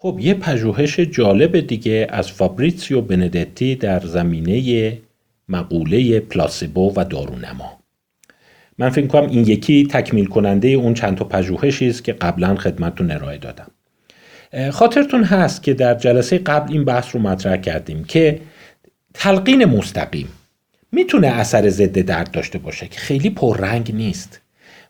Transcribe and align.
خب 0.00 0.18
یه 0.20 0.34
پژوهش 0.34 1.00
جالب 1.00 1.60
دیگه 1.60 2.06
از 2.10 2.30
فابریتسیو 2.32 3.00
بندتی 3.00 3.74
در 3.74 4.00
زمینه 4.00 4.98
مقوله 5.48 6.20
پلاسیبو 6.20 6.92
و 6.96 7.04
دارونما. 7.04 7.78
من 8.78 8.90
فکر 8.90 9.06
کنم 9.06 9.30
این 9.30 9.46
یکی 9.46 9.86
تکمیل 9.86 10.26
کننده 10.26 10.68
اون 10.68 10.94
چند 10.94 11.16
تا 11.16 11.24
پژوهشی 11.24 11.88
است 11.88 12.04
که 12.04 12.12
قبلا 12.12 12.56
خدمتتون 12.56 13.10
ارائه 13.10 13.38
دادم. 13.38 13.70
خاطرتون 14.70 15.24
هست 15.24 15.62
که 15.62 15.74
در 15.74 15.94
جلسه 15.94 16.38
قبل 16.38 16.72
این 16.72 16.84
بحث 16.84 17.14
رو 17.14 17.20
مطرح 17.20 17.56
کردیم 17.56 18.04
که 18.04 18.40
تلقین 19.14 19.64
مستقیم 19.64 20.28
می‌تونه 20.92 21.26
اثر 21.26 21.68
ضد 21.68 21.98
درد 21.98 22.30
داشته 22.30 22.58
باشه 22.58 22.88
که 22.88 23.00
خیلی 23.00 23.30
پررنگ 23.30 23.94
نیست. 23.94 24.40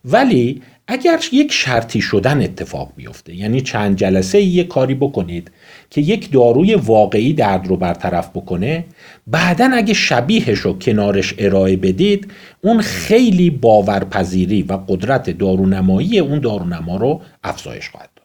ولی 0.05 0.63
اگر 0.91 1.21
یک 1.33 1.53
شرطی 1.53 2.01
شدن 2.01 2.43
اتفاق 2.43 2.93
بیفته 2.97 3.35
یعنی 3.35 3.61
چند 3.61 3.97
جلسه 3.97 4.41
یک 4.41 4.69
کاری 4.69 4.95
بکنید 4.95 5.51
که 5.91 6.01
یک 6.01 6.33
داروی 6.33 6.75
واقعی 6.75 7.33
درد 7.33 7.67
رو 7.67 7.77
برطرف 7.77 8.31
بکنه 8.31 8.85
بعدا 9.27 9.71
اگه 9.75 9.95
شبیهش 9.95 10.59
رو 10.59 10.79
کنارش 10.79 11.35
ارائه 11.39 11.77
بدید 11.77 12.33
اون 12.61 12.81
خیلی 12.81 13.51
باورپذیری 13.51 14.63
و 14.63 14.79
قدرت 14.89 15.31
دارونمایی 15.31 16.19
اون 16.19 16.39
دارونما 16.41 16.97
رو 16.97 17.21
افزایش 17.45 17.89
خواهد 17.89 18.18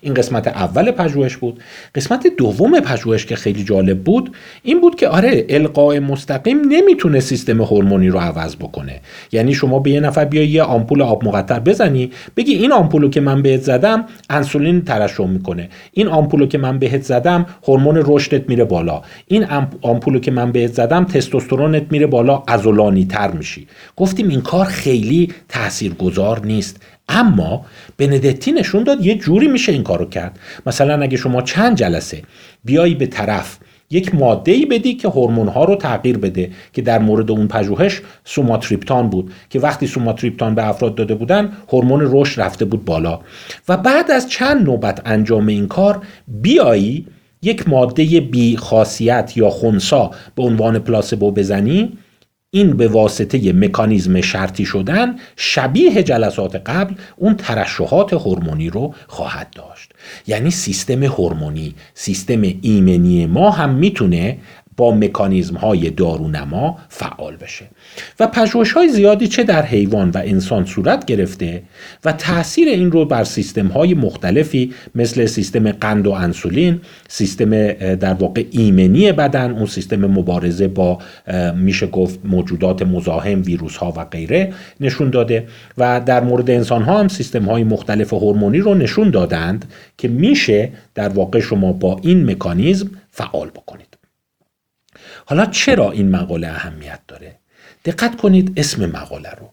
این 0.00 0.14
قسمت 0.14 0.48
اول 0.48 0.90
پژوهش 0.90 1.36
بود. 1.36 1.60
قسمت 1.94 2.26
دوم 2.36 2.80
پژوهش 2.80 3.26
که 3.26 3.36
خیلی 3.36 3.64
جالب 3.64 4.04
بود 4.04 4.36
این 4.62 4.80
بود 4.80 4.94
که 4.94 5.08
آره 5.08 5.46
القاء 5.48 6.00
مستقیم 6.00 6.60
نمی‌تونه 6.68 7.20
سیستم 7.20 7.62
هورمونی 7.62 8.08
رو 8.08 8.18
عوض 8.18 8.56
بکنه. 8.56 9.00
یعنی 9.32 9.54
شما 9.54 9.78
به 9.78 9.90
یه 9.90 10.00
نفر 10.00 10.24
بیای 10.24 10.48
یه 10.48 10.62
آمپول 10.62 11.02
آب 11.02 11.24
مقطر 11.24 11.60
بزنی 11.60 12.10
بگی 12.36 12.54
این 12.54 12.72
آمپولو 12.72 13.08
که 13.08 13.20
من 13.20 13.42
بهت 13.42 13.62
زدم 13.62 14.04
انسولین 14.30 14.80
ترشح 14.80 15.26
می‌کنه. 15.26 15.68
این 15.92 16.08
آمپولو 16.08 16.46
که 16.46 16.58
من 16.58 16.78
بهت 16.78 17.02
زدم 17.02 17.46
هورمون 17.68 18.02
رشدت 18.06 18.48
میره 18.48 18.64
بالا. 18.64 19.02
این 19.26 19.46
آمپولو 19.82 20.18
که 20.18 20.30
من 20.30 20.52
بهت 20.52 20.72
زدم 20.72 21.04
تستوسترونت 21.04 21.82
میره 21.90 22.06
بالا 22.06 22.42
عضلانی 22.48 23.04
تر 23.04 23.30
میشی. 23.30 23.66
گفتیم 23.96 24.28
این 24.28 24.40
کار 24.40 24.64
خیلی 24.64 25.32
تاثیرگذار 25.48 26.46
نیست. 26.46 26.82
اما 27.08 27.64
بندتی 27.98 28.52
نشون 28.52 28.82
داد 28.82 29.06
یه 29.06 29.14
جوری 29.14 29.48
میشه 29.48 29.72
این 29.72 29.82
کارو 29.82 30.04
کرد. 30.04 30.38
مثلا 30.66 31.02
اگه 31.02 31.16
شما 31.16 31.42
چند 31.42 31.76
جلسه 31.76 32.22
بیایی 32.64 32.94
به 32.94 33.06
طرف 33.06 33.58
یک 33.90 34.14
ماده 34.14 34.52
ای 34.52 34.66
بدی 34.66 34.94
که 34.94 35.08
هورمون 35.08 35.48
ها 35.48 35.64
رو 35.64 35.76
تغییر 35.76 36.18
بده 36.18 36.50
که 36.72 36.82
در 36.82 36.98
مورد 36.98 37.30
اون 37.30 37.48
پژوهش 37.48 38.00
سوماتریپتان 38.24 39.10
بود 39.10 39.32
که 39.50 39.60
وقتی 39.60 39.86
سوماتریپتان 39.86 40.54
به 40.54 40.68
افراد 40.68 40.94
داده 40.94 41.14
بودن 41.14 41.52
هورمون 41.72 42.00
رشد 42.12 42.40
رفته 42.40 42.64
بود 42.64 42.84
بالا. 42.84 43.20
و 43.68 43.76
بعد 43.76 44.10
از 44.10 44.28
چند 44.28 44.64
نوبت 44.64 45.02
انجام 45.04 45.46
این 45.46 45.68
کار 45.68 46.02
بیایی 46.28 47.06
یک 47.42 47.68
ماده 47.68 48.20
بی 48.20 48.56
خاصیت 48.56 49.32
یا 49.36 49.50
خونسا 49.50 50.10
به 50.34 50.42
عنوان 50.42 50.78
پلاسبو 50.78 51.32
بزنی 51.32 51.98
این 52.50 52.76
به 52.76 52.88
واسطه 52.88 53.52
مکانیزم 53.52 54.20
شرطی 54.20 54.64
شدن 54.64 55.16
شبیه 55.36 56.02
جلسات 56.02 56.56
قبل 56.56 56.94
اون 57.16 57.34
ترشحات 57.34 58.12
هورمونی 58.12 58.70
رو 58.70 58.94
خواهد 59.06 59.50
داشت. 59.54 59.92
یعنی 60.26 60.50
سیستم 60.50 61.04
هورمونی 61.04 61.74
سیستم 61.94 62.42
ایمنی 62.62 63.26
ما 63.26 63.50
هم 63.50 63.74
می‌تونه 63.74 64.38
با 64.78 64.90
مکانیزم 64.90 65.56
های 65.56 65.90
دارونما 65.90 66.78
فعال 66.88 67.36
بشه. 67.36 67.64
و 68.20 68.26
پژوهش 68.26 68.72
های 68.72 68.88
زیادی 68.88 69.28
چه 69.28 69.44
در 69.44 69.62
حیوان 69.62 70.10
و 70.10 70.22
انسان 70.24 70.64
صورت 70.64 71.04
گرفته 71.04 71.62
و 72.04 72.12
تاثیر 72.12 72.68
این 72.68 72.90
رو 72.90 73.04
بر 73.04 73.24
سیستم 73.24 73.66
های 73.66 73.94
مختلفی 73.94 74.74
مثل 74.94 75.26
سیستم 75.26 75.72
قند 75.72 76.06
و 76.06 76.10
انسولین 76.10 76.80
سیستم 77.08 77.72
در 77.94 78.14
واقع 78.14 78.44
ایمنی 78.50 79.12
بدن 79.12 79.50
اون 79.50 79.66
سیستم 79.66 80.06
مبارزه 80.06 80.68
با 80.68 80.98
میشه 81.56 81.86
گفت 81.86 82.18
موجودات 82.24 82.82
مزاحم 82.82 83.42
ویروس 83.42 83.76
ها 83.76 83.92
و 83.96 84.04
غیره 84.04 84.52
نشون 84.80 85.10
داده. 85.10 85.46
و 85.78 86.00
در 86.00 86.24
مورد 86.24 86.50
انسان 86.50 86.82
ها 86.82 87.00
هم 87.00 87.08
سیستم 87.08 87.44
های 87.44 87.64
مختلف 87.64 88.12
هورمونی 88.12 88.58
رو 88.58 88.74
نشون 88.74 89.10
دادند 89.10 89.64
که 89.98 90.08
میشه 90.08 90.72
در 90.94 91.08
واقع 91.08 91.40
شما 91.40 91.72
با 91.72 92.00
این 92.02 92.30
مکانیزم 92.30 92.90
فعال 93.10 93.48
بکنید. 93.50 93.87
حالا 95.28 95.46
چرا 95.46 95.90
این 95.90 96.10
مقاله 96.10 96.48
اهمیت 96.48 97.00
داره؟ 97.08 97.38
دقت 97.84 98.16
کنید 98.16 98.52
اسم 98.56 98.86
مقاله 98.86 99.30
رو. 99.30 99.52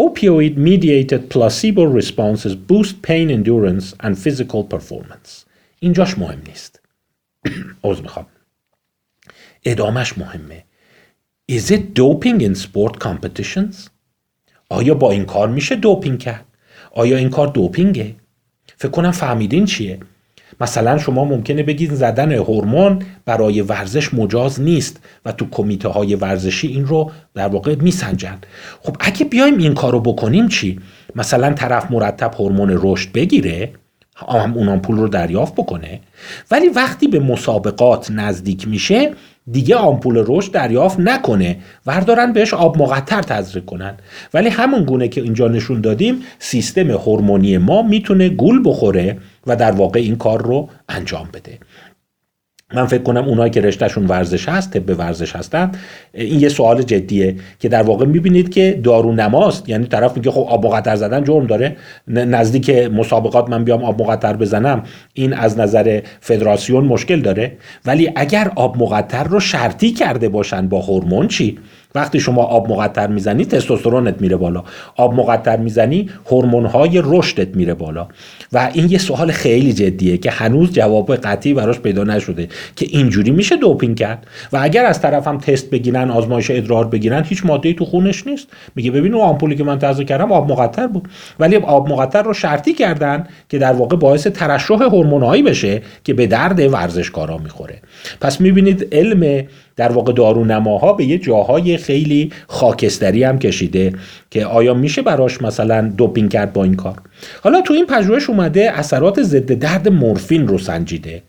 Opioid 0.00 0.54
mediated 0.56 1.22
placebo 1.34 2.00
responses 2.00 2.54
boost 2.70 2.94
pain 3.02 3.30
endurance 3.30 3.94
and 4.00 4.14
physical 4.24 4.62
performance. 4.74 5.46
اینجاش 5.80 6.18
مهم 6.18 6.42
نیست. 6.48 6.80
عوض 7.84 8.00
می‌خوام. 8.00 8.26
ادامش 9.64 10.18
مهمه. 10.18 10.64
Is 11.52 11.70
it 11.70 11.82
doping 11.94 12.40
in 12.40 12.54
sport 12.54 12.98
competitions? 13.04 13.88
آیا 14.68 14.94
با 14.94 15.10
این 15.10 15.24
کار 15.24 15.48
میشه 15.48 15.76
دوپینگ 15.76 16.18
کرد؟ 16.18 16.44
آیا 16.92 17.16
این 17.16 17.30
کار 17.30 17.48
دوپینگه؟ 17.48 18.14
فکر 18.76 18.90
کنم 18.90 19.10
فهمیدین 19.10 19.64
چیه؟ 19.64 20.00
مثلا 20.60 20.98
شما 20.98 21.24
ممکنه 21.24 21.62
بگید 21.62 21.94
زدن 21.94 22.32
هورمون 22.32 22.98
برای 23.24 23.62
ورزش 23.62 24.14
مجاز 24.14 24.60
نیست 24.60 25.00
و 25.24 25.32
تو 25.32 25.46
کمیته 25.50 25.88
های 25.88 26.14
ورزشی 26.14 26.68
این 26.68 26.86
رو 26.86 27.10
در 27.34 27.48
واقع 27.48 27.74
میسنجن 27.74 28.38
خب 28.82 28.96
اگه 29.00 29.24
بیایم 29.24 29.58
این 29.58 29.74
کارو 29.74 30.00
بکنیم 30.00 30.48
چی؟ 30.48 30.80
مثلا 31.16 31.52
طرف 31.52 31.90
مرتب 31.90 32.34
هورمون 32.34 32.78
رشد 32.82 33.12
بگیره 33.12 33.72
هم 34.28 34.54
اون 34.54 34.78
پول 34.78 34.96
رو 34.96 35.08
دریافت 35.08 35.54
بکنه 35.54 36.00
ولی 36.50 36.68
وقتی 36.68 37.08
به 37.08 37.20
مسابقات 37.20 38.10
نزدیک 38.10 38.68
میشه 38.68 39.10
دیگه 39.52 39.76
آمپول 39.76 40.24
رشد 40.26 40.52
دریافت 40.52 41.00
نکنه. 41.00 41.56
وردارن 41.86 42.32
بهش 42.32 42.54
آب 42.54 42.82
مقطر 42.82 43.22
تزریق 43.22 43.64
کنن. 43.64 43.94
ولی 44.34 44.48
همون 44.48 44.84
گونه 44.84 45.08
که 45.08 45.20
اینجا 45.20 45.48
نشون 45.48 45.80
دادیم 45.80 46.22
سیستم 46.38 46.90
هورمونی 46.90 47.58
ما 47.58 47.82
می‌تونه 47.82 48.28
گول 48.28 48.62
بخوره 48.64 49.18
و 49.48 49.56
در 49.56 49.72
واقع 49.72 50.00
این 50.00 50.16
کار 50.16 50.42
رو 50.42 50.68
انجام 50.88 51.28
بده. 51.34 51.58
من 52.74 52.86
فکر 52.86 53.02
کنم 53.02 53.24
اونایی 53.24 53.50
که 53.50 53.60
رشتهشون 53.60 54.06
ورزش 54.06 54.48
هست 54.48 54.70
طب 54.70 54.98
ورزش 54.98 55.36
هستن 55.36 55.72
این 56.14 56.40
یه 56.40 56.48
سوال 56.48 56.82
جدیه 56.82 57.36
که 57.58 57.68
در 57.68 57.82
واقع 57.82 58.06
می‌بینید 58.06 58.50
که 58.50 58.80
دارو 58.84 59.12
نماست 59.12 59.68
یعنی 59.68 59.86
طرف 59.86 60.16
میگه 60.16 60.30
خب 60.30 60.46
آب 60.48 60.66
مقطر 60.66 60.96
زدن 60.96 61.24
جرم 61.24 61.46
داره. 61.46 61.76
نزدیک 62.08 62.70
مسابقات 62.70 63.50
من 63.50 63.64
بیام 63.64 63.84
آب 63.84 64.02
مقطر 64.02 64.36
بزنم 64.36 64.82
این 65.14 65.32
از 65.32 65.58
نظر 65.58 66.00
فدراسیون 66.20 66.84
مشکل 66.84 67.20
داره. 67.20 67.56
ولی 67.86 68.12
اگر 68.16 68.52
آب 68.56 68.82
مقطر 68.82 69.24
رو 69.24 69.40
شرطی 69.40 69.92
کرده 69.92 70.28
باشن 70.28 70.68
با 70.68 70.80
هورمون 70.80 71.28
چی؟ 71.28 71.58
وقتی 71.94 72.20
شما 72.20 72.42
آب 72.42 72.72
مقطر 72.72 73.06
می‌زنی 73.06 73.44
تستوسترونت 73.44 74.20
میره 74.20 74.36
بالا. 74.36 74.64
آب 74.96 75.14
مقطر 75.14 75.56
می‌زنی 75.56 76.10
هورمون 76.26 76.66
های 76.66 77.02
رشدت 77.04 77.56
میره 77.56 77.74
بالا. 77.74 78.08
و 78.52 78.70
این 78.72 78.88
یه 78.90 78.98
سوال 78.98 79.32
خیلی 79.32 79.72
جدیه 79.72 80.16
که 80.16 80.30
هنوز 80.30 80.72
جواب 80.72 81.16
قطعی 81.16 81.54
براش 81.54 81.78
پیدا 81.78 82.04
نشده 82.04 82.48
که 82.76 82.86
اینجوری 82.90 83.30
میشه 83.30 83.56
دوپینگ 83.56 83.96
کرد. 83.96 84.26
و 84.52 84.58
اگر 84.62 84.84
از 84.84 85.00
طرف 85.00 85.28
هم 85.28 85.38
تست 85.38 85.70
بگیرن 85.70 86.10
آزمایش 86.10 86.50
ادرار 86.50 86.88
بگیرن 86.88 87.24
هیچ 87.24 87.46
ماده 87.46 87.72
تو 87.72 87.84
خونش 87.84 88.26
نیست. 88.26 88.48
میگه 88.74 88.90
ببین 88.90 89.14
اون 89.14 89.24
آمپولی 89.24 89.56
که 89.56 89.64
من 89.64 89.78
تزریق 89.78 90.08
کردم 90.08 90.32
آب 90.32 90.52
مقطر 90.52 90.86
بود. 90.86 91.08
ولی 91.40 91.56
آب 91.56 91.88
مقطر 91.88 92.22
رو 92.22 92.32
شرطی 92.32 92.74
کردن 92.74 93.26
که 93.48 93.58
در 93.58 93.72
واقع 93.72 93.96
باعث 93.96 94.26
ترشح 94.26 94.74
هورمونایی 94.74 95.42
بشه 95.42 95.82
که 96.04 96.14
به 96.14 96.26
درد 96.26 96.72
ورزشکارا 96.72 97.38
می‌خوره. 97.38 97.78
پس 98.20 98.40
می‌بینید 98.40 98.88
علم 98.92 99.46
در 99.78 99.92
واقع 99.92 100.12
دارونماها 100.12 100.92
به 100.92 101.04
یه 101.04 101.18
جاهای 101.18 101.76
خیلی 101.76 102.32
خاکستری 102.46 103.24
هم 103.24 103.38
کشیده 103.38 103.92
که 104.30 104.46
آیا 104.46 104.74
میشه 104.74 105.02
براش 105.02 105.42
مثلا 105.42 105.92
دوپینگ 105.96 106.30
کرد 106.30 106.52
با 106.52 106.64
این 106.64 106.74
کار؟ 106.74 106.96
حالا 107.42 107.60
تو 107.60 107.74
این 107.74 107.86
پژوهش 107.86 108.30
اومده 108.30 108.70
اثرات 108.78 109.22
ضد 109.22 109.52
درد 109.52 109.88
مورفین 109.88 110.48
رو 110.48 110.58
سنجیده. 110.58 111.22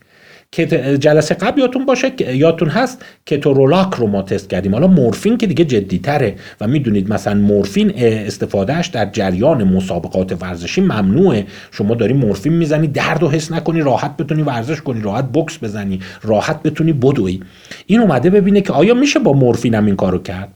که 0.52 0.66
جلسه 1.00 1.34
قبل 1.34 1.60
یادتون 1.60 1.86
باشه 1.86 2.12
یادتون 2.36 2.68
هست 2.68 3.04
کتورولاک 3.26 3.94
رو 3.94 4.06
ما 4.06 4.22
تست 4.22 4.50
کردیم. 4.50 4.72
حالا 4.74 4.86
مورفین 4.86 5.36
که 5.36 5.46
دیگه 5.46 5.64
جدی 5.64 5.98
تره 5.98 6.34
و 6.60 6.66
می‌دونید 6.66 7.12
مثلا 7.12 7.34
مورفین 7.34 7.92
استفادهش 7.96 8.86
در 8.86 9.10
جریان 9.10 9.64
مسابقات 9.64 10.42
ورزشی 10.42 10.80
ممنوعه. 10.80 11.46
شما 11.70 11.94
داری 11.94 12.12
مورفین 12.12 12.52
می‌زنی 12.52 12.86
درد 12.86 13.22
و 13.22 13.28
حس 13.28 13.52
نکنی 13.52 13.80
راحت 13.80 14.16
بتونی 14.16 14.42
ورزش 14.42 14.80
کنی 14.80 15.00
راحت 15.00 15.24
بکس 15.32 15.58
بزنی 15.62 16.00
راحت 16.22 16.62
بتونی 16.62 16.92
بدوی. 16.92 17.40
این 17.86 18.00
اومده 18.00 18.30
ببینه 18.30 18.60
که 18.60 18.72
آیا 18.72 18.94
میشه 18.94 19.18
با 19.18 19.32
مورفین 19.32 19.74
هم 19.74 19.86
این 19.86 19.96
کارو 19.96 20.18
کرد؟ 20.18 20.48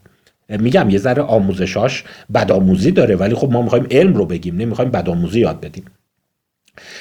میگم 0.49 0.91
یه 0.91 0.99
ذره 0.99 1.23
آموزشاش 1.23 2.05
بدآموزی 2.35 2.91
داره 2.91 3.17
ولی 3.17 3.35
خب 3.35 3.53
ما 3.53 3.63
می‌خوایم 3.63 3.87
علم 3.91 4.15
رو 4.15 4.27
بگیم 4.27 4.57
نمی‌خوایم 4.57 4.91
بدآموزی 4.91 5.41
یاد 5.41 5.61
بدیم. 5.61 5.85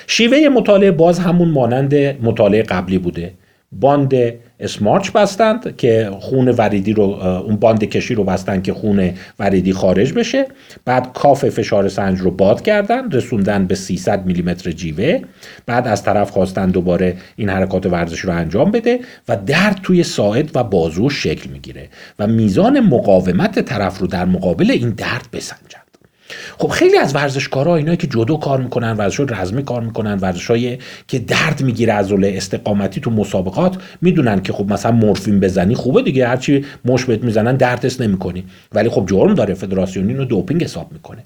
شیوه 0.08 0.50
مطالعه 0.50 0.92
باز 0.92 1.20
همون 1.20 1.50
مانند 1.50 1.96
مطالعه 1.96 2.64
قبلی 2.64 2.98
بوده. 2.98 3.34
باند 3.80 4.14
اسمارچ 4.60 5.12
بستند 5.12 5.78
که 5.78 6.10
خون 6.20 6.50
وریدی 6.50 6.94
رو 6.94 7.04
اون 7.46 7.56
باند 7.56 7.84
کشی 7.84 8.16
رو 8.16 8.24
بستند 8.24 8.64
که 8.64 8.74
خون 8.74 9.12
وریدی 9.40 9.74
خارج 9.74 10.14
بشه. 10.14 10.46
بعد 10.86 11.14
کاف 11.14 11.50
فشار 11.50 11.90
سنج 11.90 12.20
رو 12.20 12.32
باد 12.32 12.62
کردن 12.62 13.12
رسوندن 13.12 13.66
به 13.66 13.76
300 13.76 14.26
میلیمتر 14.26 14.72
جیوه. 14.72 15.22
بعد 15.66 15.88
از 15.88 16.04
طرف 16.04 16.30
خواستن 16.30 16.70
دوباره 16.70 17.18
این 17.36 17.50
حرکات 17.50 17.86
ورزش 17.86 18.20
رو 18.20 18.34
انجام 18.34 18.72
بده 18.72 19.00
و 19.30 19.38
درد 19.46 19.80
توی 19.84 20.04
ساعد 20.04 20.52
و 20.56 20.64
بازو 20.64 21.10
شکل 21.10 21.50
می‌گیره 21.50 21.90
و 22.20 22.28
میزان 22.28 22.80
مقاومت 22.80 23.60
طرف 23.60 24.00
رو 24.00 24.08
در 24.08 24.26
مقابل 24.26 24.72
این 24.72 24.90
درد 24.90 25.28
بسنجن. 25.34 25.83
خب 26.58 26.68
خیلی 26.68 26.98
از 26.98 27.16
ورزشکارا 27.16 27.76
اینایی 27.76 27.98
که 27.98 28.08
جدو 28.08 28.38
کار 28.38 28.62
می‌کنن 28.62 28.92
ورزش 28.92 29.20
رزمی 29.20 29.64
کار 29.64 29.82
می‌کنن 29.82 30.14
ورزشای 30.14 30.78
که 31.08 31.20
درد 31.20 31.62
می‌گیره 31.62 31.94
از 31.94 32.12
استقامتی 32.12 33.02
تو 33.02 33.12
مسابقات 33.12 33.78
می‌دونن 34.02 34.42
که 34.42 34.54
خب 34.54 34.74
مثلا 34.74 34.92
مورفین 34.92 35.40
بزنی 35.40 35.76
خوبه 35.76 36.02
دیگه 36.02 36.28
هرچی 36.28 36.66
مش 36.86 37.06
بهت 37.06 37.24
می‌زنن 37.24 37.56
دردش 37.56 38.02
نمی‌کنی. 38.02 38.44
ولی 38.74 38.90
خب 38.90 39.06
جرم 39.10 39.34
داره 39.34 39.54
فدراسیون 39.54 40.10
اینو 40.10 40.26
دوپینگ 40.26 40.64
حساب 40.64 40.92
می‌کنه. 40.92 41.24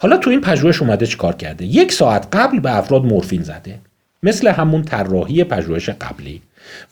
حالا 0.00 0.16
تو 0.16 0.30
این 0.30 0.40
پژوهش 0.40 0.82
اومده 0.82 1.06
چیکار 1.06 1.34
کرده؟ 1.34 1.64
یک 1.64 1.92
ساعت 1.92 2.26
قبل 2.32 2.60
به 2.60 2.76
افراد 2.76 3.04
مورفین 3.04 3.42
زده. 3.42 3.78
مثل 4.22 4.48
همون 4.48 4.82
طراحی 4.82 5.44
پژوهش 5.44 5.88
قبلی. 5.88 6.42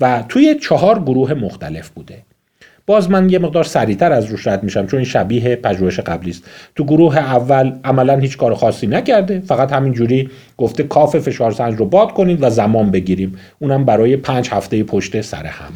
و 0.00 0.25
توی 0.28 0.55
چهار 0.55 0.99
گروه 0.99 1.34
مختلف 1.34 1.88
بوده. 1.88 2.22
باز 2.88 3.11
من 3.11 3.31
یه 3.31 3.38
مقدار 3.38 3.64
سریعتر 3.64 4.12
از 4.12 4.26
روش 4.26 4.46
رد 4.46 4.62
میشم 4.62 4.87
چون 4.87 4.99
این 4.99 5.08
شبیه 5.08 5.56
پژوهش 5.56 6.00
قبلی 6.00 6.31
است. 6.31 6.44
تو 6.75 6.85
گروه 6.85 7.19
اول 7.19 7.73
عملا 7.85 8.17
هیچ 8.17 8.37
کار 8.37 8.55
خاصی 8.55 8.87
نکرده 8.87 9.40
فقط 9.40 9.73
همینجوری 9.73 10.31
گفته 10.56 10.82
کاف 10.82 11.19
فشار 11.19 11.50
سنج 11.50 11.75
رو 11.75 11.85
باد 11.85 12.12
کنید 12.12 12.43
و 12.43 12.50
زمان 12.50 12.90
بگیریم. 12.90 13.38
اونم 13.58 13.85
برای 13.85 14.17
پنج 14.17 14.49
هفته 14.50 14.82
پشت 14.82 15.20
سر 15.20 15.46
هم. 15.46 15.73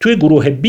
توی 0.00 0.16
گروه 0.16 0.56
B 0.62 0.68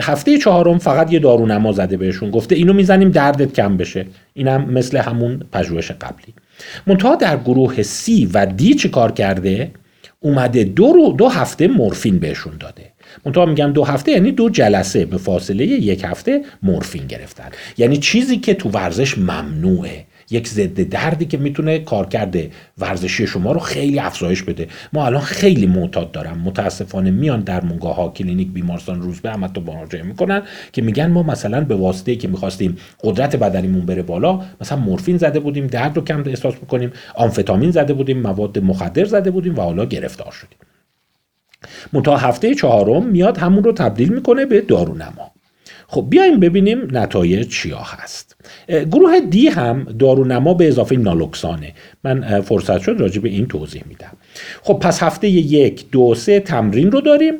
هفته 0.00 0.38
چهارم 0.38 0.78
فقط 0.78 1.12
یه 1.12 1.18
دارونما 1.18 1.72
زده 1.72 1.96
بهشون. 1.96 2.30
گفته 2.30 2.54
اینو 2.54 2.72
می‌زنیم 2.72 3.10
دردت 3.10 3.52
کم 3.52 3.76
بشه. 3.76 4.06
اینم 4.34 4.70
مثل 4.70 4.98
همون 4.98 5.42
پژوهش 5.52 5.90
قبلی. 5.90 6.34
منتها 6.86 7.14
در 7.14 7.36
گروه 7.36 7.82
C 7.82 8.26
و 8.34 8.46
D 8.58 8.76
چی 8.76 8.88
کار 8.88 9.12
کرده؟ 9.12 9.70
اومده 10.20 10.64
دو, 10.64 10.92
رو 10.92 11.12
دو 11.12 11.28
هفته 11.28 11.68
مورفین 11.68 12.18
بهشون 12.18 12.52
داده. 12.60 12.91
منتها 13.26 13.46
میگم 13.46 13.72
دو 13.72 13.84
هفته 13.84 14.12
یعنی 14.12 14.32
دو 14.32 14.50
جلسه 14.50 15.04
به 15.04 15.18
فاصله 15.18 15.64
یک 15.66 16.04
هفته 16.04 16.42
مورفین 16.62 17.06
گرفتن. 17.06 17.50
یعنی 17.78 17.96
چیزی 17.96 18.36
که 18.36 18.54
تو 18.54 18.68
ورزش 18.68 19.18
ممنوعه. 19.18 20.04
یک 20.30 20.48
ضد 20.48 20.80
دردی 20.80 21.24
که 21.24 21.38
می‌تونه 21.38 21.78
کارکرد 21.78 22.36
ورزشی 22.78 23.26
شما 23.26 23.52
رو 23.52 23.60
خیلی 23.60 23.98
افزایش 23.98 24.42
بده. 24.42 24.68
ما 24.92 25.06
الان 25.06 25.20
خیلی 25.20 25.66
معتاد 25.66 26.12
دارم. 26.12 26.38
متاسفانه 26.38 27.10
میان 27.10 27.40
در 27.40 27.64
مونگاه 27.64 27.96
ها 27.96 28.08
کلینیک 28.08 28.48
بیمارستان 28.48 29.02
روزبه 29.02 29.30
هم 29.30 29.46
تو 29.46 29.60
مراجعه 29.60 30.02
می‌کنن 30.02 30.42
که 30.72 30.82
میگن 30.82 31.10
ما 31.10 31.22
مثلا 31.22 31.60
به 31.60 31.74
واسطه 31.74 32.16
که 32.16 32.28
می‌خواستیم 32.28 32.76
قدرت 33.02 33.36
بدنیمون 33.36 33.86
بره 33.86 34.02
بالا 34.02 34.40
مثلا 34.60 34.78
مورفین 34.78 35.16
زده 35.16 35.40
بودیم 35.40 35.66
درد 35.66 35.96
رو 35.96 36.04
کم 36.04 36.22
احساس 36.26 36.54
می‌کنیم 36.60 36.92
آمفتامین 37.14 37.70
زده 37.70 37.94
بودیم 37.94 38.20
مواد 38.20 38.58
مخدر 38.58 39.04
زده 39.04 39.30
بودیم 39.30 39.56
و 39.56 39.60
حالا 39.60 39.84
گرفتار 39.84 40.32
شدیم. 40.32 40.58
منتها 41.92 42.16
هفته 42.16 42.54
چهارم 42.54 43.06
میاد 43.06 43.38
همون 43.38 43.64
رو 43.64 43.72
تبدیل 43.72 44.08
می‌کنه 44.08 44.46
به 44.46 44.60
دارونما. 44.60 45.32
خب 45.86 46.06
بیایم 46.10 46.40
ببینیم 46.40 46.88
نتایج 46.90 47.48
چیا 47.48 47.78
هست. 47.78 48.36
گروه 48.68 49.20
دی 49.20 49.48
هم 49.48 49.84
دارونما 49.98 50.54
به 50.54 50.68
اضافه 50.68 50.96
نالوکسانه. 50.96 51.72
من 52.04 52.40
فرصت 52.40 52.78
شد 52.78 52.96
راجع 52.98 53.20
به 53.20 53.28
این 53.28 53.46
توضیح 53.46 53.82
میدم. 53.88 54.12
خب 54.62 54.74
پس 54.74 55.02
هفته 55.02 55.28
یک 55.28 55.90
دو 55.90 56.14
سه 56.14 56.40
تمرین 56.40 56.90
رو 56.90 57.00
داریم. 57.00 57.34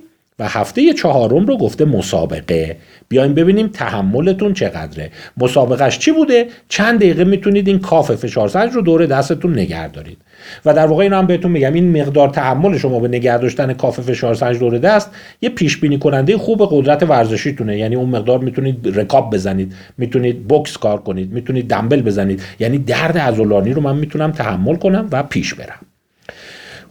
هفته 0.45 0.93
چهارم 0.93 1.47
رو 1.47 1.57
گفته 1.57 1.85
مسابقه. 1.85 2.77
بیایم 3.09 3.35
ببینیم 3.35 3.69
تحملتون 3.69 4.55
چقدره. 4.55 5.11
مسابقهش 5.37 5.99
چی 5.99 6.13
بوده؟ 6.13 6.47
چند 6.69 6.99
دقیقه 6.99 7.25
می‌تونید 7.25 7.69
این 7.69 7.79
کاف 7.79 8.11
فشار 8.11 8.49
سنج 8.49 8.73
رو 8.73 8.83
دور 8.83 9.07
دستتون 9.07 9.53
نگه 9.53 9.89
دارید. 9.89 10.19
و 10.65 10.75
در 10.75 10.87
واقع 10.87 11.03
اینو 11.03 11.17
هم 11.17 11.27
بهتون 11.27 11.51
میگم. 11.51 11.73
این 11.73 12.03
مقدار 12.03 12.29
تحمل 12.29 12.79
شما 12.79 13.01
به 13.01 13.09
نگه 13.09 13.39
داشتن 13.39 13.73
کاف 13.73 14.01
فشار 14.01 14.35
سنج 14.35 14.59
دور 14.59 14.79
دست 14.79 15.11
یه 15.43 15.49
پیش 15.49 15.79
بینی 15.79 15.99
کننده 15.99 16.39
خوب 16.39 16.69
قدرت 16.71 17.03
ورزشیتونه. 17.03 17.79
یعنی 17.79 17.97
اون 17.97 18.09
مقدار 18.09 18.39
می‌تونید 18.39 18.99
رکاب 18.99 19.35
بزنید 19.35 19.75
می‌تونید 19.99 20.49
بوکس 20.49 20.77
کار 20.77 21.01
کنید 21.01 21.33
می‌تونید 21.33 21.69
دمبل 21.69 22.03
بزنید. 22.03 22.43
یعنی 22.61 22.79
درد 22.79 23.19
عضلانی 23.19 23.73
رو 23.73 23.83
من 23.83 23.97
می‌تونم 23.97 24.33
تحمل 24.33 24.77
کنم 24.77 25.09
و 25.13 25.23
پیش 25.23 25.55
برم. 25.55 25.92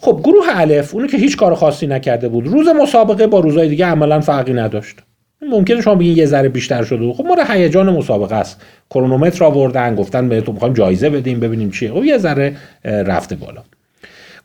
خب 0.01 0.19
گروه 0.23 0.45
الف 0.49 0.95
اونی 0.95 1.07
که 1.07 1.17
هیچ 1.17 1.37
کار 1.37 1.55
خاصی 1.55 1.87
نکرده 1.87 2.29
بود. 2.29 2.47
روز 2.47 2.67
مسابقه 2.67 3.27
با 3.27 3.39
روزهای 3.39 3.69
دیگه 3.69 3.85
عملا 3.85 4.19
فرقی 4.19 4.53
نداشت. 4.53 4.95
ممکنه 5.49 5.81
شما 5.81 5.95
بگین 5.95 6.17
یه 6.17 6.25
ذره 6.25 6.49
بیشتر 6.49 6.83
شده 6.83 7.13
خب 7.13 7.25
مورد 7.25 7.49
هیجان 7.49 7.89
مسابقه 7.89 8.35
است. 8.35 8.61
کرونومتر 8.89 9.43
آوردن 9.43 9.95
گفتن 9.95 10.29
بهتون 10.29 10.53
می‌خوایم 10.53 10.73
جایزه 10.73 11.09
بدیم 11.09 11.39
ببینیم 11.39 11.71
چیه. 11.71 11.91
خب 11.91 12.03
یه 12.03 12.17
ذره 12.17 12.55
رفته 12.85 13.35
بالا. 13.35 13.61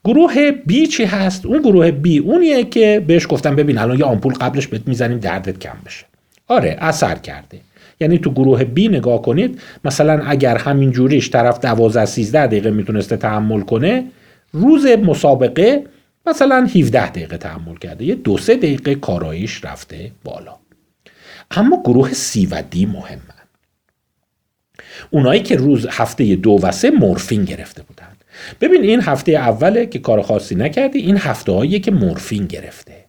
گروه 0.04 0.50
بی 0.50 0.86
چی 0.86 1.04
هست؟ 1.04 1.46
اون 1.46 1.62
گروه 1.62 1.90
بی 1.90 2.18
اونیه 2.18 2.64
که 2.64 3.02
بهش 3.06 3.26
گفتن 3.30 3.56
ببین 3.56 3.78
الان 3.78 3.98
یه 3.98 4.04
آمپول 4.04 4.32
قبلش 4.32 4.66
بهت 4.66 4.82
می‌زنیم 4.86 5.18
دردت 5.18 5.58
کم 5.58 5.76
بشه. 5.86 6.04
آره 6.48 6.76
اثر 6.80 7.14
کرده. 7.14 7.58
یعنی 8.00 8.18
تو 8.18 8.30
گروه 8.30 8.64
بی 8.64 8.88
نگاه 8.88 9.22
کنید 9.22 9.60
مثلا 9.84 10.22
اگر 10.26 10.56
همین 10.56 10.90
جوریش 10.90 11.30
طرف 11.30 11.58
12 11.60 12.04
13 12.04 12.46
دقیقه 12.46 12.70
می‌تونسته 12.70 13.16
تحمل 13.16 13.60
کنه 13.60 14.04
روز 14.52 14.86
مسابقه 14.86 15.84
مثلا 16.26 16.68
17 16.74 17.10
دقیقه 17.10 17.36
تحمل 17.36 17.76
کرده. 17.76 18.04
یه 18.04 18.14
دو 18.14 18.38
سه 18.38 18.56
دقیقه 18.56 18.94
کاراییش 18.94 19.64
رفته 19.64 20.12
بالا. 20.24 20.56
اما 21.50 21.82
گروه 21.84 22.12
سی 22.12 22.46
و 22.46 22.62
دی 22.70 22.86
مهمن. 22.86 23.20
اونایی 25.10 25.42
که 25.42 25.56
روز 25.56 25.86
هفته 25.90 26.36
دو 26.36 26.58
و 26.62 26.72
سه 26.72 26.90
مورفین 26.90 27.44
گرفته 27.44 27.82
بودن. 27.82 28.16
ببین 28.60 28.82
این 28.82 29.00
هفته 29.00 29.32
اوله 29.32 29.86
که 29.86 29.98
کار 29.98 30.22
خاصی 30.22 30.54
نکردی 30.54 30.98
این 30.98 31.16
هفته 31.16 31.52
هایی 31.52 31.80
که 31.80 31.90
مورفین 31.90 32.46
گرفته. 32.46 33.04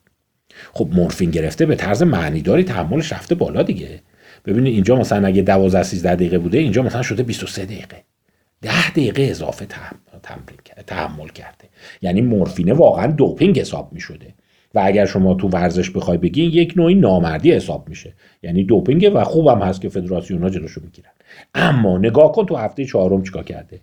خب 0.73 0.89
مورفین 0.91 1.31
گرفته 1.31 1.65
به 1.65 1.75
طرز 1.75 2.03
معنیداری 2.03 2.63
تحملش 2.63 3.13
رفته 3.13 3.35
بالا 3.35 3.63
دیگه. 3.63 4.01
ببینید 4.45 4.73
اینجا 4.73 4.95
مثلا 4.95 5.27
اگه 5.27 5.41
12 5.41 5.83
13 5.83 6.15
دقیقه 6.15 6.37
بوده 6.37 6.57
اینجا 6.57 6.81
مثلا 6.81 7.01
شده 7.01 7.23
23 7.23 7.65
دقیقه. 7.65 8.03
10 8.67 8.89
دقیقه 8.91 9.23
اضافه 9.23 9.65
تحمل 10.87 11.27
کرده. 11.35 11.65
یعنی 12.01 12.21
مورفینه 12.21 12.73
واقعا 12.73 13.07
دوپینگ 13.07 13.59
حساب 13.59 13.93
می 13.93 13.99
شده 13.99 14.33
و 14.75 14.81
اگر 14.85 15.05
شما 15.05 15.33
تو 15.33 15.47
ورزش 15.47 15.89
بخوای 15.89 16.17
بگی 16.17 16.43
یک 16.43 16.73
نوعی 16.75 16.95
نامردی 16.95 17.51
حساب 17.51 17.89
میشه. 17.89 18.13
یعنی 18.43 18.63
دوپینگ 18.63 19.11
و 19.13 19.23
خوبم 19.23 19.61
هست 19.61 19.81
که 19.81 19.89
فدراسیون 19.89 20.43
ها 20.43 20.49
جلوشو 20.49 20.81
می‌گیرن. 20.83 21.09
اما 21.55 21.97
نگاه 21.97 22.31
کن 22.31 22.45
تو 22.45 22.55
هفته 22.55 22.85
چهارم 22.85 23.23
چیکار 23.23 23.43
کرده؟ 23.43 23.79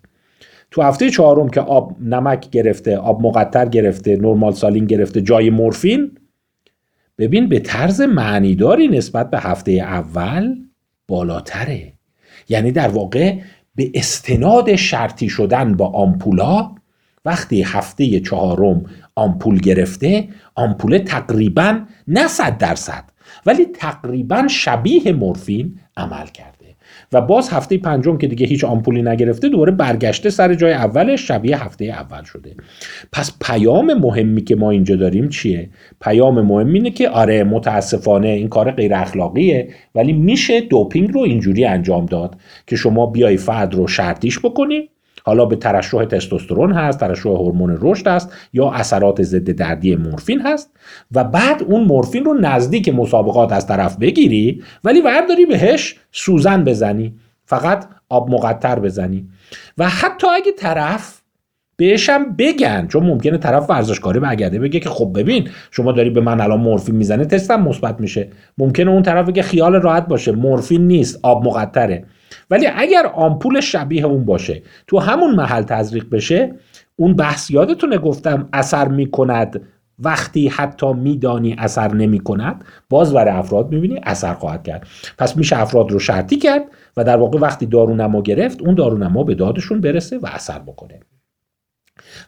تو 0.71 0.81
هفته 0.81 1.09
چهارم 1.09 1.49
که 1.49 1.61
آب 1.61 1.95
نمک 2.01 2.49
گرفته 2.49 2.97
آب 2.97 3.21
مقطر 3.21 3.65
گرفته 3.65 4.15
نرمال 4.17 4.53
سالین 4.53 4.85
گرفته 4.85 5.21
جای 5.21 5.49
مورفین 5.49 6.11
ببین 7.17 7.49
به 7.49 7.59
طرز 7.59 8.01
معنیداری 8.01 8.87
نسبت 8.87 9.29
به 9.29 9.39
هفته 9.39 9.71
اول 9.71 10.55
بالاتره. 11.07 11.93
یعنی 12.49 12.71
در 12.71 12.87
واقع 12.87 13.35
به 13.75 13.91
استناد 13.93 14.75
شرطی 14.75 15.29
شدن 15.29 15.75
با 15.75 15.87
آمپولا 15.87 16.75
وقتی 17.25 17.61
هفته 17.61 18.19
چهارم 18.19 18.83
آمپول 19.15 19.59
گرفته 19.59 20.27
آمپول 20.55 20.97
تقریبا 20.97 21.79
نه 22.07 22.27
صد 22.27 22.57
درصد 22.57 23.03
ولی 23.45 23.65
تقریبا 23.65 24.47
شبیه 24.47 25.13
مورفین 25.13 25.79
عمل 25.97 26.27
کرده 26.27 26.54
و 27.13 27.21
باز 27.21 27.49
هفته 27.49 27.77
پنجم 27.77 28.17
که 28.17 28.27
دیگه 28.27 28.47
هیچ 28.47 28.63
آمپولی 28.63 29.01
نگرفته 29.01 29.49
دوباره 29.49 29.71
برگشته 29.71 30.29
سر 30.29 30.53
جای 30.53 30.73
اولش 30.73 31.27
شبیه 31.27 31.63
هفته 31.63 31.85
اول 31.85 32.23
شده. 32.23 32.55
پس 33.11 33.31
پیام 33.41 33.93
مهمی 33.93 34.43
که 34.43 34.55
ما 34.55 34.71
اینجا 34.71 34.95
داریم 34.95 35.29
چیه؟ 35.29 35.69
پیام 36.01 36.41
مهم 36.41 36.73
اینه 36.73 36.91
که 36.91 37.09
آره 37.09 37.43
متاسفانه 37.43 38.27
این 38.27 38.47
کار 38.47 38.71
غیر 38.71 38.93
اخلاقیه 38.93 39.69
ولی 39.95 40.13
میشه 40.13 40.61
دوپینگ 40.61 41.13
رو 41.13 41.21
اینجوری 41.21 41.65
انجام 41.65 42.05
داد 42.05 42.37
که 42.67 42.75
شما 42.75 43.05
بیای 43.05 43.37
فرد 43.37 43.75
رو 43.75 43.87
شرطیش 43.87 44.39
بکنی 44.39 44.89
حالا 45.25 45.45
به 45.45 45.55
ترشح 45.55 46.05
تستوسترون 46.05 46.71
هست 46.71 46.99
ترشح 46.99 47.29
هورمون 47.29 47.77
رشد 47.81 48.07
است 48.07 48.33
یا 48.53 48.71
اثرات 48.71 49.23
ضد 49.23 49.51
دردی 49.51 49.95
مورفین 49.95 50.41
هست 50.41 50.69
و 51.11 51.23
بعد 51.23 51.63
اون 51.63 51.83
مورفین 51.83 52.25
رو 52.25 52.33
نزدیک 52.33 52.89
مسابقات 52.89 53.51
از 53.51 53.67
طرف 53.67 53.97
بگیری 53.97 54.63
ولی 54.83 55.01
ورداری 55.01 55.45
بهش 55.45 55.95
سوزن 56.11 56.63
بزنی 56.63 57.13
فقط 57.45 57.85
آب 58.09 58.29
مقطر 58.29 58.79
بزنی. 58.79 59.27
و 59.77 59.89
حتی 59.89 60.27
اگه 60.27 60.51
طرف 60.51 61.21
بهشم 61.77 62.35
بگن 62.37 62.87
چون 62.87 63.03
ممکنه 63.03 63.37
طرف 63.37 63.69
ورزشکاری 63.69 64.19
برگرده 64.19 64.59
بگه 64.59 64.79
که 64.79 64.89
خب 64.89 65.11
ببین 65.15 65.49
شما 65.71 65.91
داری 65.91 66.09
به 66.09 66.21
من 66.21 66.41
الان 66.41 66.59
مورفین 66.59 66.95
می‌زنه 66.95 67.25
تستم 67.25 67.61
مثبت 67.61 67.99
میشه. 67.99 68.27
ممکنه 68.57 68.91
اون 68.91 69.03
طرف 69.03 69.27
بگه 69.27 69.41
خیال 69.41 69.75
راحت 69.75 70.07
باشه 70.07 70.31
مورفین 70.31 70.87
نیست 70.87 71.19
آب 71.23 71.47
مقطره. 71.47 72.05
ولی 72.49 72.67
اگر 72.75 73.05
آمپول 73.13 73.61
شبیه 73.61 74.05
اون 74.05 74.25
باشه 74.25 74.63
تو 74.87 74.99
همون 74.99 75.35
محل 75.35 75.63
تزریق 75.63 76.09
بشه 76.09 76.53
اون 76.95 77.15
بحث 77.15 77.51
یادتونه 77.51 77.97
گفتم 77.97 78.49
اثر 78.53 78.87
می‌کند 78.87 79.61
وقتی 79.99 80.47
حتی 80.47 80.93
میدانی 80.93 81.55
اثر 81.57 81.93
نمی 81.93 82.19
کند 82.19 82.63
باز 82.89 83.13
برای 83.13 83.33
افراد 83.33 83.71
می‌بینی 83.71 83.99
اثر 84.03 84.33
خواهد 84.33 84.63
کرد. 84.63 84.87
پس 85.17 85.37
میشه 85.37 85.59
افراد 85.61 85.91
رو 85.91 85.99
شرطی 85.99 86.37
کرد 86.37 86.61
و 86.97 87.03
در 87.03 87.17
واقع 87.17 87.39
وقتی 87.39 87.65
دارونما 87.65 88.21
گرفت 88.21 88.61
اون 88.61 88.75
دارونما 88.75 89.23
به 89.23 89.35
دادشون 89.35 89.81
برسه 89.81 90.17
و 90.17 90.27
اثر 90.33 90.59
بکنه. 90.59 90.99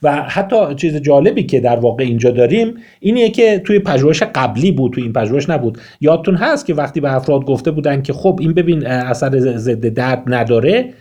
و 0.03 0.21
حتی 0.21 0.75
چیز 0.75 0.95
جالبی 0.95 1.43
که 1.43 1.59
در 1.59 1.75
واقع 1.75 2.03
اینجا 2.03 2.31
داریم 2.31 2.73
اینیه 2.99 3.29
که 3.29 3.59
توی 3.59 3.79
پژوهش 3.79 4.23
قبلی 4.23 4.71
بود 4.71 4.93
توی 4.93 5.03
این 5.03 5.13
پژوهش 5.13 5.49
نبود. 5.49 5.77
یادتون 6.01 6.35
هست 6.35 6.65
که 6.65 6.73
وقتی 6.73 6.99
به 6.99 7.15
افراد 7.15 7.45
گفته 7.45 7.71
بودن 7.71 8.01
که 8.01 8.13
خب 8.13 8.37
این 8.41 8.53
ببین 8.53 8.87
اثر 8.87 9.39
ضد 9.39 9.87
درد 9.87 10.23
نداره 10.27 10.93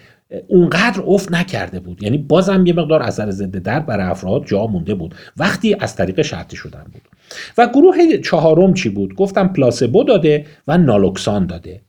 اونقدر 0.48 1.02
افت 1.06 1.32
نکرده 1.32 1.80
بود. 1.80 2.02
یعنی 2.02 2.18
بازم 2.18 2.66
یه 2.66 2.72
مقدار 2.72 3.02
اثر 3.02 3.30
ضد 3.30 3.56
درد 3.56 3.86
برای 3.86 4.06
افراد 4.06 4.46
جا 4.46 4.66
مونده 4.66 4.94
بود. 4.94 5.14
وقتی 5.36 5.76
از 5.80 5.96
طریق 5.96 6.22
شرطی 6.22 6.56
شدن 6.56 6.84
بود. 6.92 7.02
و 7.58 7.68
گروه 7.68 8.16
چهارم 8.16 8.74
چی 8.74 8.88
بود؟ 8.88 9.14
گفتم 9.14 9.48
پلاسبو 9.48 10.04
داده 10.04 10.46
و 10.68 10.78
نالوکسان 10.78 11.46
داده. 11.46 11.80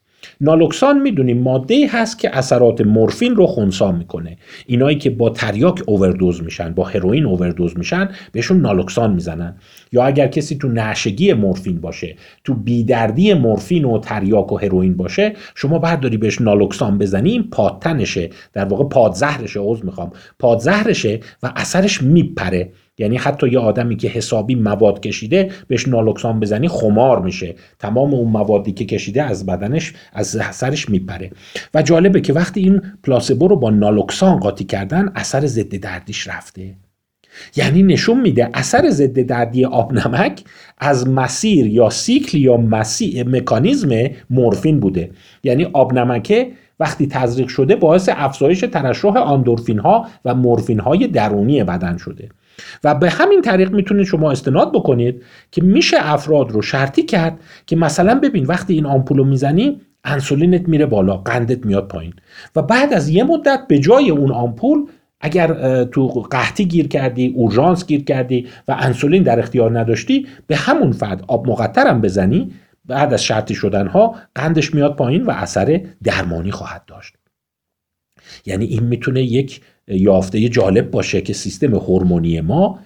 نالوکسان 0.41 1.01
می‌دونیم 1.01 1.41
ماده 1.41 1.88
هست 1.91 2.20
که 2.20 2.38
اثرات 2.38 2.82
مورفین 2.82 3.36
رو 3.36 3.48
خونسا 3.48 3.91
می‌کنه. 3.91 4.38
اینایی 4.65 4.98
که 4.98 5.10
با 5.10 5.29
تریاک 5.29 5.82
اووردوز 5.86 6.44
میشن 6.44 6.74
با 6.74 6.84
هروئین 6.84 7.25
اووردوز 7.25 7.77
میشن 7.77 8.10
بهشون 8.32 8.62
نالوکسان 8.62 9.13
می‌زنن. 9.13 9.56
یا 9.91 10.03
اگر 10.03 10.27
کسی 10.27 10.56
تو 10.58 10.67
نشگی 10.67 11.34
مورفین 11.34 11.82
باشه 11.82 12.15
تو 12.44 12.53
بیدردی 12.53 13.34
مورفین 13.34 13.86
و 13.86 14.00
تریاک 14.00 14.51
و 14.51 14.58
هروئین 14.58 14.98
باشه 14.98 15.34
شما 15.56 15.79
برداری 15.79 16.17
بهش 16.17 16.41
نالوکسان 16.41 16.98
بزنی 16.98 17.32
این 17.32 17.50
پادتنشه. 17.50 18.29
در 18.53 18.65
واقع 18.65 18.84
پادزهرشه 18.84 19.60
عوض 19.60 19.84
می‌خوام. 19.84 20.12
پادزهرشه 20.39 21.20
و 21.44 21.53
اثرش 21.56 22.01
میپره. 22.03 22.72
یعنی 22.98 23.18
حتی 23.18 23.50
یه 23.50 23.60
آدمی 23.60 23.96
که 23.96 24.08
حسابی 24.08 24.56
مواد 24.56 25.00
کشیده 25.00 25.51
بهش 25.68 25.88
نالوکسان 25.88 26.39
بزنی 26.39 26.68
خمار 26.68 27.22
میشه. 27.22 27.56
تمام 27.80 28.13
اون 28.13 28.32
موادی 28.32 28.72
که 28.72 28.86
کشیده 28.86 29.24
از 29.24 29.46
بدنش 29.46 29.94
از 30.13 30.27
سرش 30.51 30.89
میپره. 30.89 31.32
و 31.74 31.82
جالبه 31.82 32.22
که 32.22 32.34
وقتی 32.34 32.60
این 32.60 32.82
پلاسبو 33.04 33.48
رو 33.48 33.56
با 33.56 33.70
نالوکسان 33.70 34.39
قاطی 34.39 34.63
کردن 34.63 35.12
اثر 35.16 35.46
ضد 35.46 35.75
دردیش 35.75 36.27
رفته. 36.27 36.75
یعنی 37.56 37.84
نشون 37.84 38.22
میده 38.22 38.50
اثر 38.54 38.89
ضد 38.89 39.20
دردی 39.20 39.66
آب 39.66 39.94
نمک 39.94 40.44
از 40.77 41.10
مسیر 41.10 41.68
یا 41.68 41.89
سیکل 41.89 42.38
یا 42.38 42.58
مسیر 42.58 43.30
مکانیزم 43.30 43.89
مورفین 44.30 44.80
بوده. 44.80 45.12
یعنی 45.44 45.66
آب 45.74 45.94
نمکه 45.94 46.51
وقتی 46.79 47.07
تزریق 47.07 47.48
شده 47.48 47.75
باعث 47.75 48.10
افزایش 48.13 48.60
ترشح 48.60 49.17
آندورفین 49.17 49.79
ها 49.79 50.07
و 50.25 50.36
مورفین 50.36 50.79
های 50.79 51.07
درونی 51.07 51.63
بدن 51.63 51.98
شده. 51.98 52.29
و 52.84 52.96
به 52.96 53.10
همین 53.10 53.41
طریق 53.41 53.72
می‌تونید 53.72 54.05
شما 54.05 54.31
استناد 54.31 54.72
بکنید 54.72 55.24
که 55.51 55.63
میشه 55.63 55.98
افراد 56.00 56.51
رو 56.51 56.62
شرطی 56.62 57.03
کرد 57.03 57.39
که 57.65 57.75
مثلا 57.75 58.15
ببین 58.15 58.46
وقتی 58.46 58.74
این 58.74 58.86
آمپول 58.86 59.17
رو 59.17 59.24
می‌زنی 59.24 59.81
انسولینت 60.03 60.69
میره 60.69 60.86
بالا 60.86 61.17
قندت 61.17 61.65
میاد 61.65 61.88
پایین. 61.88 62.13
و 62.55 62.62
بعد 62.62 62.93
از 62.93 63.10
یه 63.10 63.24
مدت 63.24 63.60
به 63.67 63.79
جای 63.79 64.10
اون 64.10 64.31
آمپول 64.31 64.86
اگر 65.22 65.84
تو 65.84 66.07
قحطی 66.07 66.65
گیر 66.65 66.88
کردی 66.88 67.34
اورژانس 67.36 67.86
گیر 67.86 68.03
کردی 68.03 68.48
و 68.67 68.75
انسولین 68.79 69.24
در 69.24 69.39
اختیار 69.39 69.79
نداشتی 69.79 70.27
به 70.48 70.55
همون 70.55 70.91
فرد 70.91 71.24
آب 71.27 71.50
مقطرم 71.50 72.01
بزنی 72.01 72.51
بعد 72.88 73.13
از 73.13 73.24
شرطی 73.24 73.56
شدن 73.56 73.88
ها 73.88 74.15
قندش 74.36 74.74
میاد 74.74 74.96
پایین 74.96 75.24
و 75.24 75.32
اثر 75.32 75.82
درمانی 76.03 76.51
خواهد 76.51 76.86
داشت. 76.86 77.15
یعنی 78.46 78.65
این 78.65 78.84
می‌تونه 78.84 79.22
یک 79.22 79.62
یافته 79.88 80.50
جالب 80.50 80.91
باشه 80.91 81.22
که 81.22 81.34
سیستم 81.34 81.75
هورمونی 81.75 82.41
ما 82.41 82.79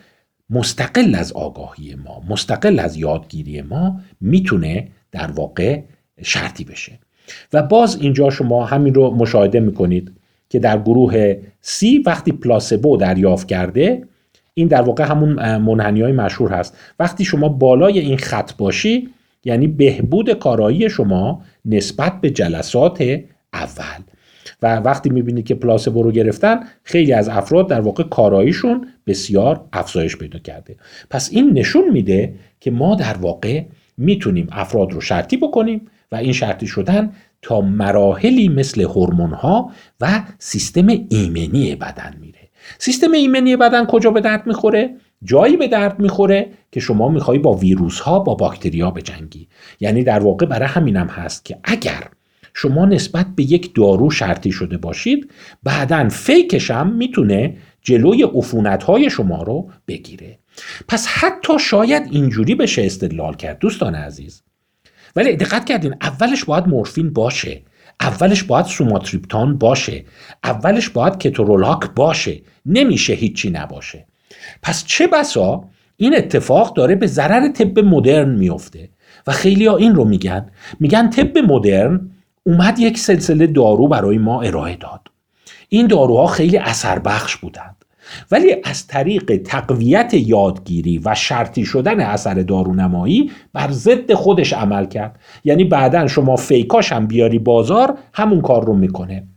مستقل 0.50 1.16
از 1.16 1.32
آگاهی 1.32 1.96
ما 1.96 2.22
مستقل 2.30 2.80
از 2.80 2.98
یادگیری 2.98 3.62
ما 3.62 4.02
می‌تونه 4.22 4.88
در 5.12 5.32
واقع 5.32 5.82
شرطی 6.22 6.64
بشه. 6.64 7.00
و 7.54 7.64
باز 7.64 8.02
اینجا 8.02 8.30
شما 8.30 8.66
همین 8.66 8.94
رو 8.94 9.16
مشاهده 9.16 9.60
می‌کنید 9.60 10.12
که 10.50 10.60
در 10.60 10.80
گروه 10.80 11.34
C 11.64 11.86
وقتی 12.06 12.32
پلاسبو 12.32 12.98
دریافت 12.98 13.48
کرده 13.48 14.08
این 14.54 14.68
در 14.68 14.82
واقع 14.82 15.04
همون 15.04 15.58
منحنی 15.58 16.02
های 16.02 16.12
مشهور 16.12 16.52
هست. 16.52 16.78
وقتی 17.00 17.26
شما 17.26 17.50
بالای 17.50 18.00
این 18.00 18.18
خط 18.18 18.52
باشی 18.58 19.10
یعنی 19.46 19.68
بهبود 19.68 20.34
کارایی 20.34 20.90
شما 20.90 21.44
نسبت 21.66 22.22
به 22.22 22.30
جلسات 22.30 23.02
اول. 23.54 24.04
و 24.62 24.76
وقتی 24.76 25.10
می‌بینید 25.10 25.46
که 25.46 25.56
پلاسبو 25.56 26.04
رو 26.04 26.12
گرفتن 26.12 26.60
خیلی 26.84 27.14
از 27.14 27.30
افراد 27.30 27.70
در 27.70 27.82
واقع 27.82 28.04
کاراییشون 28.04 28.88
بسیار 29.08 29.68
افزایش 29.74 30.18
پیدا 30.18 30.40
کرده. 30.40 30.76
پس 31.10 31.30
این 31.32 31.54
نشون 31.54 31.90
میده 31.90 32.34
که 32.60 32.72
ما 32.72 32.96
در 32.96 33.14
واقع 33.14 33.64
می‌تونیم 33.98 34.48
افراد 34.52 34.94
رو 34.94 35.02
شرطی 35.02 35.38
بکنیم 35.38 35.82
و 36.12 36.16
این 36.16 36.34
شرطی 36.34 36.68
شدن 36.68 37.14
تا 37.42 37.62
مراحلی 37.62 38.50
مثل 38.50 38.82
هورمون 38.82 39.34
ها 39.34 39.72
و 40.02 40.24
سیستم 40.40 40.88
ایمنی 40.88 41.76
بدن 41.76 42.14
میره. 42.22 42.40
سیستم 42.78 43.12
ایمنی 43.12 43.56
بدن 43.56 43.86
کجا 43.86 44.12
به 44.12 44.22
درد 44.22 44.48
می‌خوره؟ 44.48 44.96
جایی 45.24 45.58
به 45.58 45.68
درد 45.68 46.00
می‌خوره 46.00 46.50
که 46.72 46.80
شما 46.80 47.10
می‌خوای 47.10 47.40
با 47.40 47.54
ویروس 47.54 48.00
ها 48.00 48.20
با 48.20 48.36
باکتریا 48.36 48.92
بجنگی. 48.92 49.48
یعنی 49.80 50.04
در 50.04 50.20
واقع 50.20 50.46
برای 50.46 50.68
همینم 50.68 51.08
هست 51.08 51.46
که 51.46 51.60
اگر 51.64 52.04
شما 52.54 52.86
نسبت 52.86 53.26
به 53.36 53.44
یک 53.44 53.76
دارو 53.76 54.10
شرطی 54.10 54.52
شده 54.52 54.78
باشید 54.78 55.32
بعدا 55.64 56.10
هم 56.70 56.94
می‌تونه 56.94 57.58
جلوی 57.82 58.24
عفونت 58.24 58.84
های 58.84 59.10
شما 59.10 59.44
رو 59.44 59.70
بگیره. 59.88 60.40
پس 60.88 61.08
حتی 61.08 61.60
شاید 61.60 62.04
اینجوری 62.12 62.56
بشه 62.56 62.86
استدلال 62.86 63.36
کرد 63.36 63.60
دوستان 63.60 63.96
عزیز. 63.96 64.44
ولی 65.16 65.36
دقت 65.36 65.66
کردین 65.66 65.96
اولش 66.02 66.44
باید 66.44 66.68
مورفین 66.68 67.14
باشه. 67.14 67.62
اولش 68.00 68.44
باید 68.44 68.66
سوماتریپتان 68.66 69.58
باشه. 69.58 70.06
اولش 70.44 70.90
باید 70.90 71.18
کترولاک 71.18 71.90
باشه. 71.96 72.42
نمیشه 72.66 73.14
هیچی 73.14 73.50
نباشه. 73.50 74.06
پس 74.62 74.86
چه 74.86 75.08
بسا 75.08 75.64
این 75.98 76.18
اتفاق 76.18 76.76
داره 76.76 76.96
به 76.96 77.08
ضرر 77.08 77.48
طب 77.48 77.80
مدرن 77.80 78.30
میفته؟ 78.30 78.90
و 79.28 79.32
خیلی 79.32 79.66
ها 79.66 79.78
این 79.78 79.96
رو 79.96 80.06
میگن. 80.06 80.46
میگن 80.80 81.10
طب 81.10 81.38
مدرن 81.38 82.12
اومد 82.44 82.80
یک 82.80 82.98
سلسله 82.98 83.48
دارو 83.48 83.88
برای 83.88 84.18
ما 84.18 84.42
ارائه 84.42 84.76
داد. 84.76 85.02
این 85.70 85.88
داروها 85.88 86.28
خیلی 86.28 86.58
اثر 86.58 87.00
بخش 87.00 87.36
بودند. 87.36 87.76
ولی 88.32 88.56
از 88.64 88.88
طریق 88.88 89.42
تقویت 89.46 90.14
یادگیری 90.14 91.02
و 91.06 91.16
شرطی 91.16 91.66
شدن 91.66 92.00
اثر 92.00 92.34
دارونمایی 92.34 93.32
بر 93.54 93.72
ضد 93.72 94.14
خودش 94.14 94.54
عمل 94.54 94.86
کرد. 94.86 95.20
یعنی 95.44 95.64
بعدا 95.64 96.08
شما 96.08 96.36
فیکاش 96.36 96.92
هم 96.92 97.08
بیاری 97.08 97.40
بازار 97.40 97.98
همون 98.14 98.42
کار 98.42 98.66
رو 98.66 98.74
می‌کنه. 98.74 99.28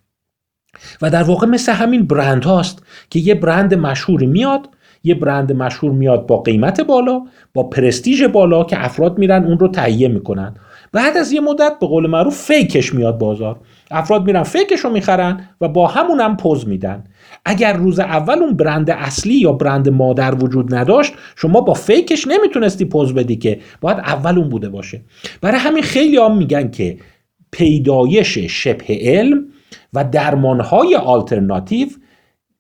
و 1.03 1.11
در 1.11 1.23
واقع 1.23 1.47
مثل 1.47 1.73
همین 1.73 2.07
برند 2.07 2.45
هاست 2.45 2.83
که 3.11 3.19
یه 3.19 3.35
برند 3.35 3.75
مشهوری 3.75 4.27
میاد 4.27 4.69
یه 5.05 5.15
برند 5.15 5.53
مشهور 5.53 5.93
میاد 5.93 6.27
با 6.27 6.37
قیمت 6.37 6.81
بالا 6.81 7.23
با 7.55 7.63
پرستیژ 7.63 8.23
بالا 8.23 8.65
که 8.65 8.85
افراد 8.85 9.19
میرن 9.19 9.45
اون 9.45 9.59
رو 9.59 9.69
تهیه 9.69 10.09
می‌کنن. 10.09 10.55
بعد 10.93 11.17
از 11.17 11.33
یه 11.33 11.41
مدت 11.41 11.73
به 11.81 11.87
قول 11.87 12.07
معروف 12.07 12.37
فیکش 12.37 12.95
میاد 12.95 13.19
بازار. 13.19 13.61
افراد 13.91 14.27
میرن 14.27 14.43
فیکش 14.43 14.81
رو 14.81 14.91
می‌خرن 14.91 15.49
و 15.61 15.69
با 15.69 15.87
همون 15.87 16.21
هم 16.21 16.37
پوز 16.37 16.69
میدن. 16.69 17.05
اگر 17.45 17.73
روز 17.73 18.01
اول 18.01 18.39
اون 18.39 18.57
برند 18.57 18.91
اصلی 18.91 19.35
یا 19.35 19.53
برند 19.53 19.89
مادر 19.89 20.35
وجود 20.35 20.75
نداشت 20.75 21.13
شما 21.37 21.61
با 21.61 21.75
فیکش 21.75 22.27
نمی‌تونستی 22.27 22.85
پوز 22.85 23.15
بدی 23.15 23.37
که 23.37 23.61
باید 23.81 23.99
اول 23.99 24.39
اون 24.39 24.49
بوده 24.49 24.69
باشه. 24.69 25.03
برای 25.41 25.59
همین 25.59 25.83
خیلی 25.83 26.17
هم 26.17 26.37
میگن 26.37 26.71
که 26.71 26.99
پیدایش 27.51 28.39
شبه 28.39 28.99
علم 29.01 29.45
و 29.93 30.05
درمانهای 30.05 30.97
آلترناتیو 30.97 31.89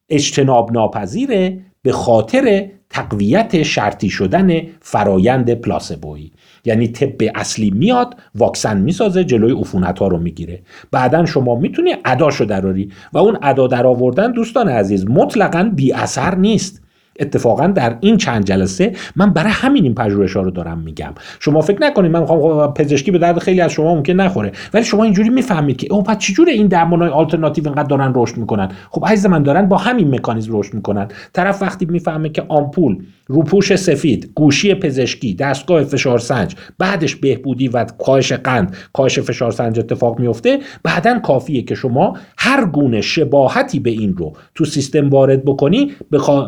اجتناب 0.09 0.73
ناپذیره 0.73 1.61
به 1.85 1.93
خاطر 1.93 2.67
تقویت 2.91 3.63
شرطی 3.63 4.11
شدن 4.11 4.61
فرایند 4.81 5.55
پلاسبویی. 5.55 6.33
یعنی 6.65 6.89
طب 6.89 7.23
اصلی 7.35 7.71
میاد 7.71 8.17
واکسن 8.35 8.81
می‌سازه 8.81 9.25
جلوی 9.25 9.53
عفونت 9.53 9.99
ها 9.99 10.09
رو 10.09 10.19
می‌گیره. 10.19 10.63
بعدا 10.91 11.27
شما 11.27 11.55
می‌تونی 11.55 11.95
اداشو 12.05 12.45
دراری 12.45 12.93
و 13.13 13.19
اون 13.19 13.39
ادا 13.43 13.67
در 13.67 13.87
آوردن 13.87 14.33
دوستان 14.33 14.69
عزیز 14.69 15.07
مطلقا 15.07 15.73
بی 15.77 15.93
اثر 15.93 16.35
نیست. 16.35 16.84
اتفاقا 17.21 17.67
در 17.67 17.97
این 18.01 18.17
چند 18.17 18.45
جلسه 18.45 18.93
من 19.17 19.31
برای 19.31 19.53
همین 19.53 19.85
این 19.85 19.95
پژوهش 19.95 20.37
ها 20.37 20.43
رو 20.43 20.51
دارم 20.51 20.79
میگم. 20.79 21.13
شما 21.41 21.61
فکر 21.61 21.83
نکنید 21.83 22.11
من 22.11 22.21
می‌خوام 22.21 22.41
خب 22.41 22.75
پزشکی 22.75 23.11
به 23.11 23.19
درد 23.19 23.39
خیلی 23.39 23.61
از 23.61 23.73
شما 23.73 23.95
ممکن 23.95 24.13
نخوره 24.13 24.53
ولی 24.75 24.85
شما 24.85 25.05
اینجوری 25.05 25.29
می‌فهمید 25.29 25.77
که 25.77 25.93
او 25.93 26.03
پس 26.03 26.19
چجوری 26.19 26.51
این 26.51 26.67
درمانهای 26.67 27.11
آلترناتیو 27.11 27.65
اینقدر 27.65 27.89
دارن 27.89 28.13
رشد 28.15 28.37
می‌کنن؟ 28.37 28.69
خب 28.91 29.05
عزیز 29.07 29.27
من 29.27 29.43
دارن 29.43 29.69
با 29.69 29.77
همین 29.77 30.15
مکانیزم 30.15 30.59
رشد 30.59 30.75
می‌کنن. 30.75 31.09
طرف 31.33 31.63
وقتی 31.63 31.85
می‌فهمه 31.85 32.29
که 32.29 32.43
آمپول 32.49 33.05
روپوش 33.27 33.77
سفید 33.77 34.31
گوشی 34.35 34.75
پزشکی 34.75 35.35
دستگاه 35.35 35.85
فشارسنج 35.85 36.57
بعدش 36.79 37.17
بهبودی 37.17 37.69
و 37.69 37.85
کاهش 37.85 38.33
قند 38.33 38.77
کاهش 38.93 39.19
فشارسنج 39.19 39.79
اتفاق 39.79 40.19
میفته 40.19 40.59
بعدا 40.83 41.19
کافیه 41.19 41.63
که 41.63 41.75
شما 41.75 42.17
هر 42.39 42.65
گونه 42.65 43.01
شباهتی 43.01 43.81
به 43.81 43.91
این 43.91 44.17
رو 44.17 44.33
تو 44.55 44.65
سیستم 44.65 45.11
وارد 45.11 45.45
بکنی 45.45 45.93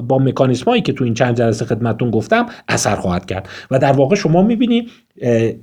با 0.08 0.18
مکانیزم 0.18 0.55
مکانیسم 0.62 0.86
که 0.86 0.92
تو 0.92 1.04
این 1.04 1.14
چند 1.14 1.36
جلسه 1.36 1.64
خدمتون 1.64 2.10
گفتم 2.10 2.46
اثر 2.68 2.96
خواهد 2.96 3.26
کرد. 3.26 3.48
و 3.70 3.78
در 3.78 3.92
واقع 3.92 4.16
شما 4.16 4.42
می‌بینید 4.42 4.90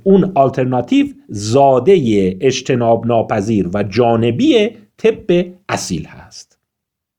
اون 0.02 0.32
آلترناتیو 0.34 1.06
زاده 1.28 2.36
اجتناب 2.40 3.06
ناپذیر 3.06 3.68
و 3.74 3.82
جانبی 3.82 4.70
طب 4.96 5.46
اصیل 5.68 6.06
هست. 6.06 6.53